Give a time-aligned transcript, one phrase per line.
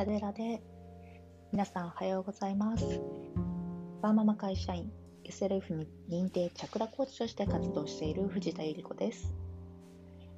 [0.00, 0.62] ラデラで。
[1.52, 3.02] 皆さんおはようございます。
[4.00, 4.90] バーママ会社員
[5.24, 9.34] SLF に認定チャクラコーチとして活動している藤田由里子です、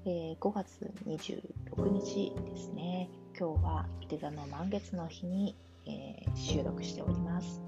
[0.04, 3.08] えー、5月26日ですね。
[3.38, 5.54] 今日は伊手座の満月の日に、
[5.86, 7.62] えー、収録しております。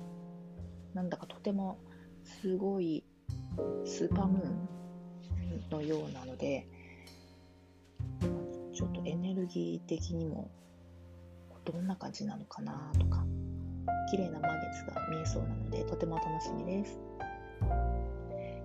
[0.95, 1.79] なんだかとても
[2.25, 3.05] すごい
[3.85, 6.67] スーパームーンのようなので
[8.73, 10.51] ちょっとエネルギー的にも
[11.65, 13.25] どんな感じなのかなとか
[14.11, 16.99] 綺麗な満月が見えそうなのでとても楽しみです、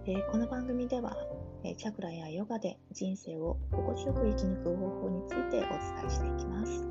[0.05, 1.15] えー、この番組では、
[1.63, 5.69] えー、チャクラやヨガで人生を心地よく生き抜く方法についてお伝
[6.07, 6.87] えしていきます。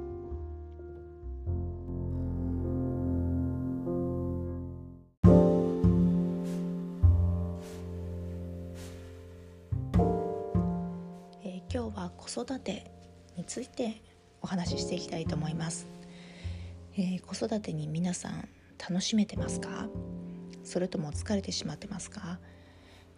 [11.45, 12.91] え今日は子育て
[13.37, 14.03] について
[14.43, 15.87] お話ししていきたいと思います、
[17.01, 19.89] えー、子育てに皆さん楽しめてますか？
[20.65, 22.41] それとも疲れてしまってますか？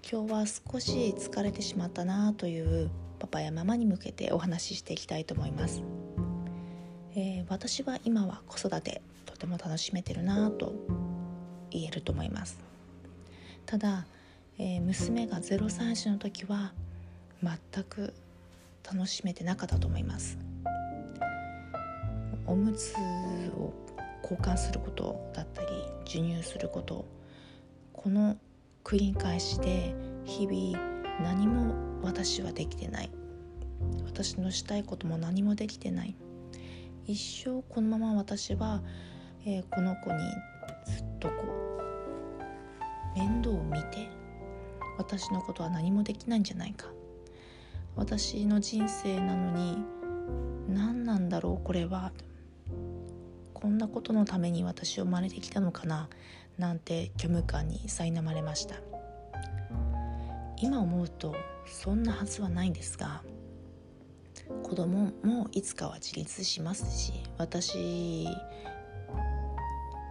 [0.06, 5.83] 今日は少し疲れてしまったなというパパやママに向けてお話ししていきたいと思います、
[7.14, 10.75] えー、私は今は子育てとても楽しめてるなと
[11.70, 12.59] 言えると思います。
[13.65, 14.05] ただ、
[14.59, 16.75] えー、娘が0歳児の時は
[17.42, 18.12] 全く
[18.84, 20.37] 楽しめてなかったと思います。
[22.51, 22.97] おむつ
[23.56, 23.73] を
[24.25, 25.69] 交換することだったり
[26.05, 27.06] 授乳すること
[27.93, 28.37] この
[28.83, 30.77] 繰り返しで日々
[31.23, 33.11] 何も私はできてない。
[34.05, 36.17] 私のしたいことも何もできてない。
[37.06, 38.83] 一生このまま私は、
[39.47, 40.19] えー、この子に
[40.87, 41.34] ずっとこ
[43.15, 44.09] う面倒を見て
[44.98, 46.89] 私のことは何もできないんじゃないか。
[47.95, 49.78] 私の人生なのに
[50.69, 52.11] 何なんだろうこれは。
[53.61, 56.09] こんなことのために私を生まれてきたのかな
[56.59, 58.76] なんて虚無感に苛まれました。
[60.62, 61.34] 今思うと
[61.65, 63.22] そんなはずはないんですが
[64.62, 68.26] 子供もいつかは自立しますし私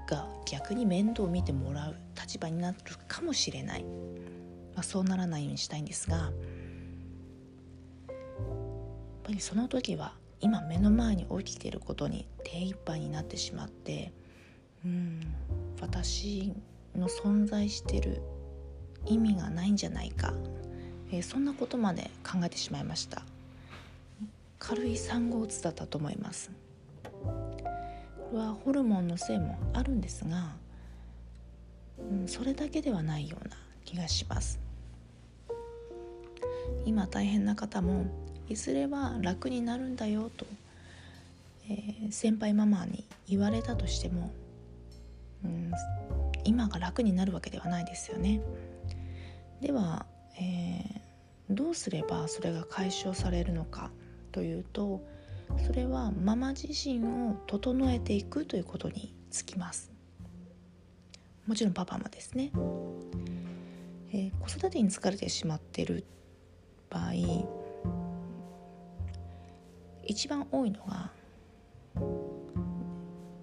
[0.10, 2.78] が逆に面倒を見てもらう立場になる
[3.08, 3.84] かもしれない、
[4.74, 6.32] まあ、そうならないようにしたいんですがやっ
[9.24, 14.14] ぱりその時は今目の前に起きていることに手一杯になってしまって
[14.86, 15.22] うん
[15.82, 16.54] 私
[16.96, 18.22] の存在してる
[19.06, 20.34] 意味がないんじゃないか、
[21.12, 23.24] えー、そんなことまで考えてしまいました。
[24.60, 26.52] 軽い産後うつだったと思います。
[27.14, 30.56] これはホルモンのせいもあるんですが、
[31.98, 34.60] うん、それだけではないような気がします。
[36.86, 38.06] 今大変な方も
[38.50, 40.46] いずれは楽になるんだよと、
[41.70, 44.32] えー、先輩ママに言われたとしても、
[45.46, 45.72] うん、
[46.44, 48.42] 今が楽になるわけではないですよね。
[49.62, 50.08] では、
[50.40, 53.92] えー、どうすればそれが解消されるのか
[54.32, 55.02] というと
[55.66, 59.92] それはママ自身を整えていくということにつきます。
[61.46, 62.52] もちろんパパもですね、
[64.12, 66.04] えー、子育てに疲れてしまってる
[66.90, 67.59] 場合
[70.10, 71.12] 一番多いのが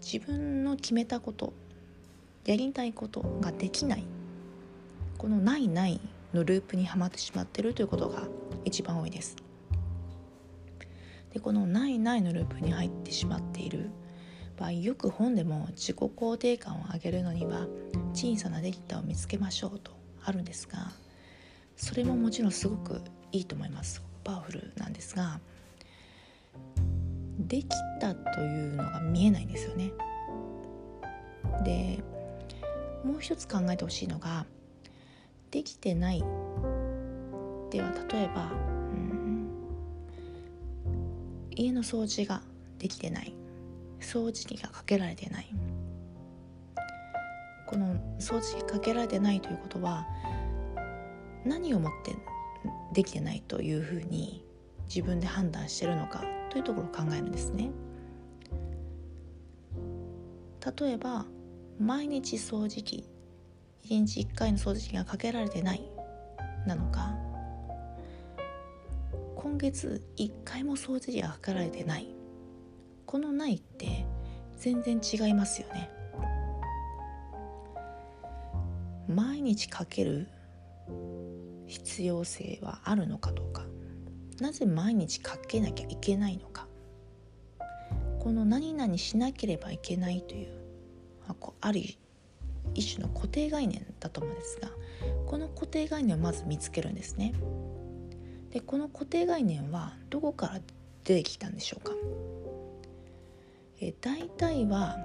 [0.03, 1.53] 自分の決めたこと
[2.45, 4.05] やりたいことができない
[5.17, 6.01] この「ないない」
[6.35, 8.25] のループにはまってしまってるということが
[8.65, 9.37] 一番多いです。
[11.33, 13.91] でこの「ないない」のループに入ってしまっている
[14.57, 17.69] 場合よく本でも自己肯定感を上げるのには
[18.13, 19.93] 小さなデータを見つけましょうと
[20.25, 20.91] あるんですが
[21.77, 23.01] それももちろんすごく
[23.31, 25.41] いいと思いますパワフルなんですが
[27.39, 27.69] でき
[28.01, 29.93] たというのが見えないんですよね。
[31.65, 31.99] で
[33.05, 34.47] もう一つ考えてほしいのが
[35.51, 36.19] できてない
[37.71, 38.55] では例えば、う
[38.95, 39.49] ん、
[41.51, 42.43] 家の掃除が
[42.79, 43.35] できてない。
[44.01, 45.49] 掃除機がかけられてない。
[47.67, 50.07] この掃除機かけられてないということは
[51.45, 52.15] 何をもって
[52.93, 54.45] できてないというふうに
[54.89, 56.25] 自分で判断してるのか。
[56.57, 57.71] というところを考えるんですね。
[60.81, 61.27] 例えば
[61.79, 63.09] 毎日掃除機
[63.85, 65.89] 1日1回の掃除機がかけられてない
[66.67, 67.15] なのか
[69.37, 72.09] 今月1回も掃除機がかけられてない
[73.05, 74.07] このないって
[74.57, 75.91] 全然違いますよね
[79.07, 80.27] 毎日かける
[81.67, 83.66] 必要性はあるのかどうか
[84.41, 86.67] なぜ毎日かけなきゃいけないのか
[88.21, 90.49] この何々しなければいけないという
[91.61, 91.81] ある
[92.75, 94.69] 一種の固定概念だと思うんですが
[95.27, 97.35] この固定概念をまず見つけるんですね。
[98.51, 100.61] でこの固定概念はどこから
[101.05, 101.93] 出てきたんでしょうか
[103.81, 104.97] え大体は、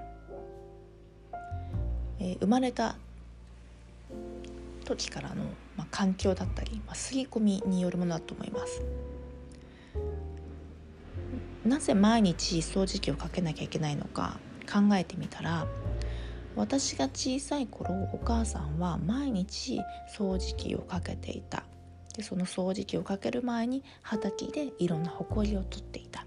[2.18, 2.96] え生まれた
[4.84, 5.44] 時からの、
[5.76, 8.82] まあ、環境だったり、まあ、刷り込みによるものだと思います。
[11.64, 14.38] なぜ毎日掃除機をかけなきゃいけないのか
[14.70, 15.66] 考えてみたら
[16.56, 19.80] 私が小さい頃お母さんは毎日
[20.16, 21.64] 掃除機をかけていた
[22.16, 26.26] でその掃除機をかける前に畑でいろんなほこりを取っていた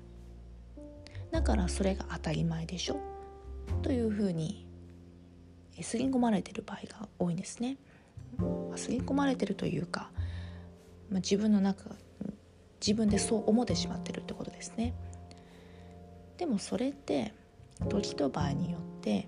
[1.32, 2.98] だからそれが当たり前でしょ
[3.82, 4.66] というふうに
[5.82, 7.78] すり込まれてる場合が多いんですね。
[8.76, 10.10] すり込まれてるというか、
[11.10, 11.90] まあ、自分の中
[12.80, 14.94] 自分でそう思ってしまってるってことですね。
[16.38, 17.34] でもそれって
[17.90, 19.28] 時と場合によって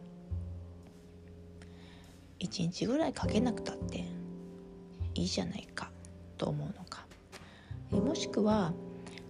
[2.40, 4.06] 1日ぐらいかけなくたって
[5.16, 5.92] いいじゃないか
[6.38, 7.06] と思うのか。
[7.92, 8.74] もしくは、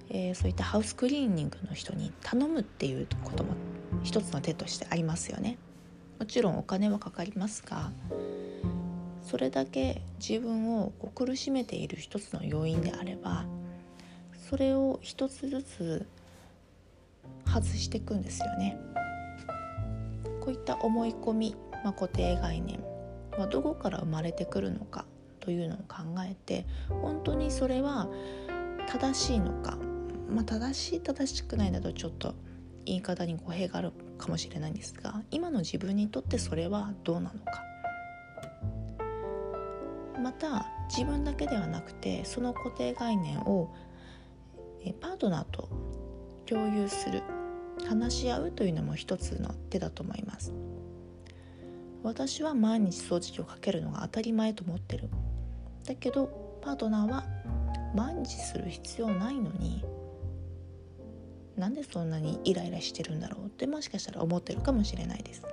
[0.10, 3.54] えー、そういったハウスクリーニングの人に頼むっていうことも
[4.04, 5.58] 一つの手としてありますよね。
[6.20, 7.92] もちろんお金はかかりますが
[9.22, 13.46] それだけ自分を苦しめている一つの要因であれば
[14.50, 16.08] それを一つずつ
[17.48, 18.80] 外していくんですよね。
[20.42, 22.80] こういった思い込み、まあ、固定概念
[23.38, 25.06] はどこから生まれてくるのか
[25.40, 28.08] というのを考えて本当にそれは
[28.88, 29.78] 正しいのか、
[30.30, 32.34] まあ、正しい正しくないなどちょっと
[32.86, 37.64] 言い方に語弊があるかもしれないんですが今の自分にとってそれはどうなのか。
[40.22, 43.74] また自分だけではなくてその固定概念を
[45.00, 45.70] パートナーと
[46.46, 47.22] 共有する。
[47.86, 50.54] 話し合うというのも一つの手だと思います。
[52.04, 55.10] 私は毎日掃除機をかけるのが当たり前と思ってる。
[55.86, 57.26] だけどパートナーは
[57.96, 59.84] 毎日する必要ないのに
[61.56, 63.46] なんでそんなにイライラしてるんだろう？
[63.48, 65.44] ってもしかしたら思ってるかもしれないです。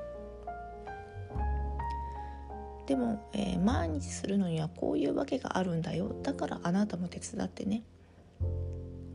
[2.87, 6.15] でも、えー、毎日するのにはこういうわけがあるんだよ。
[6.23, 7.83] だからあなたも手伝ってね。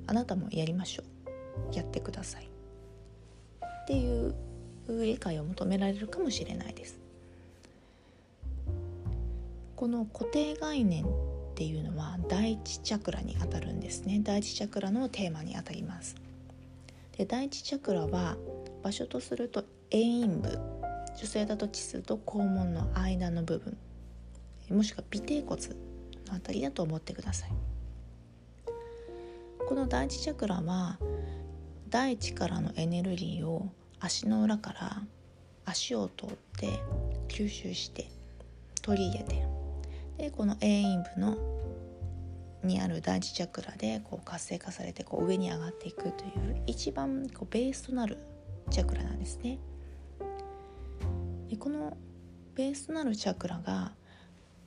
[0.08, 1.04] あなたもやりましょ
[1.72, 1.76] う。
[1.76, 2.49] やってください。
[3.90, 4.36] っていう
[4.88, 7.00] 理解を求められるかもしれないです。
[9.76, 11.08] この固定概念っ
[11.56, 14.20] ていうのは第一チャクラにあたるんですね。
[14.22, 16.16] 第一チャクラのテーマにあたります。
[17.18, 18.38] で第一チャクラは
[18.84, 20.60] 場所とすると遠陰部。
[21.18, 23.76] 女性だと地数と肛門の間の部分。
[24.70, 25.68] もしくは尾てい骨
[26.28, 27.50] のあたりだと思ってください。
[29.68, 31.00] この第一チャクラは
[31.90, 33.68] 大地からのエネルギーを
[34.00, 35.04] 足の裏から
[35.66, 36.80] 足を通って
[37.28, 38.10] 吸収して
[38.82, 39.46] 取り入れて
[40.18, 41.38] でこの遠陰部の
[42.64, 48.18] にある第一チャクラでこう活性化されてこう上に上がっていくという一番こうベースとなる
[48.70, 49.60] チャクラなんですね。
[51.50, 51.98] でこの
[52.56, 53.94] ベースとなるチャクラが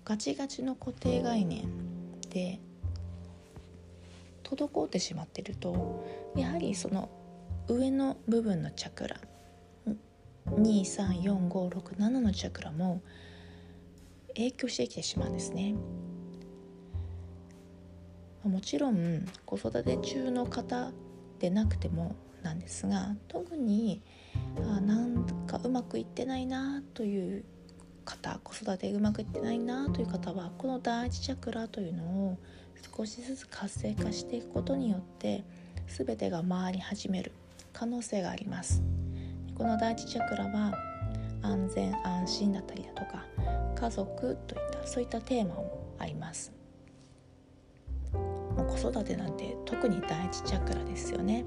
[0.04, 1.68] ガチガチの固定概念
[2.30, 2.58] で
[4.42, 7.08] 滞ってしまってるとやはりその
[7.72, 9.16] 上の部分のチャクラ
[10.46, 13.02] 234567のチャクラも
[14.28, 15.74] 影響してきてしまうんですね。
[18.44, 20.92] もちろん子育て中の方
[21.38, 24.02] でなくてもなんですが特に
[24.58, 27.44] あなんかうまくいってないなという
[28.04, 32.38] 方子育てうまくいってないなという方はこの第一チャクラというのを
[32.96, 35.44] 少しずつ活性化していくことによって
[35.86, 37.32] 全てが回り始める。
[37.72, 38.82] 可能性があります。
[39.54, 40.72] この第一チャクラは
[41.42, 43.24] 安全安心だったりだとか
[43.74, 46.52] 家族といったそういったテーマもあります。
[48.12, 51.44] もう子育てなんて特に第一チャクラですよね。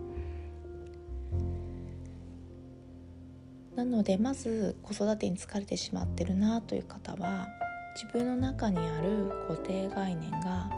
[3.76, 7.48] なのでまず子育てに疲れてしまってるなという方は
[7.96, 10.70] 自分の中にある固定概念が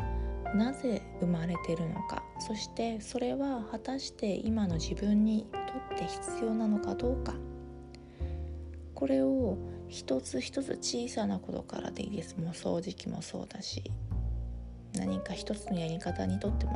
[0.56, 2.24] なぜ生まれてるのか。
[2.40, 5.58] そしてそれは果たして今の自分にと
[5.96, 7.34] って必要なのかどうか。
[8.94, 12.38] これを一つ一つ小さなことからでいいです。
[12.38, 13.84] もう掃除機もそうだし
[14.94, 16.74] 何か一つのやり方にとっても。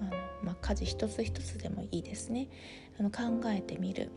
[0.00, 0.10] あの、
[0.42, 2.48] まあ、家事一つ一つでもいいですね。
[2.98, 4.10] あの考えてみる。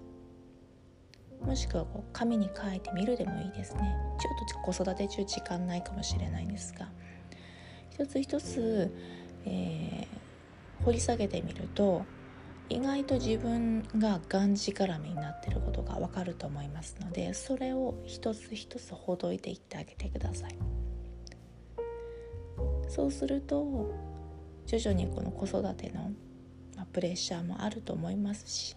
[1.42, 3.96] もしくはこう紙に書いてみるでもいいですね。
[4.20, 6.89] ちょっと子育て中時間ないかもしれないんですが。
[7.96, 8.92] 一つ一つ、
[9.46, 12.04] えー、掘り下げてみると
[12.68, 20.58] 意外と自分ががんじがらめになってることがわかると思いますのでそれを一つ一つほどいていってあげてください。
[22.90, 23.94] そうすると
[24.66, 26.12] 徐々にこの子育ての
[26.92, 28.75] プレッシャーもあると思いますし、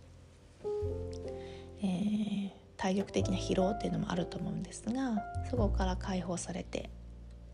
[1.82, 6.90] えー、体力的な疲労っていうのもあると思うんですがそこから解放されて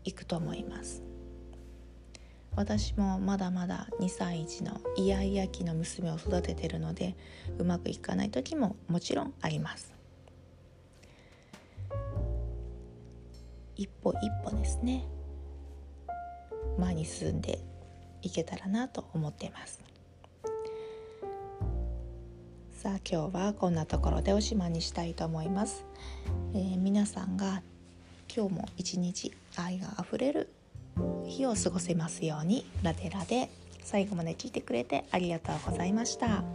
[0.03, 1.14] いくと思います。
[2.55, 7.15] 私もまだまだ2歳児のイヤイヤ期の娘を育ててるので
[7.57, 9.93] うまくいかない時ももちろんあります。
[13.75, 15.05] 一歩一歩ですね。
[16.77, 17.59] 前に進んで
[18.21, 19.81] いけたらなと思っています。
[22.85, 25.83] さあ今日はこんなところでおしまいにしたいと思います、
[26.53, 27.63] えー、皆さんが
[28.31, 30.49] 今日も一日愛があふれる
[31.35, 33.49] 日を過ごせますようにラテラで
[33.83, 36.54] 最後まで聞いてくれてありがとうございました。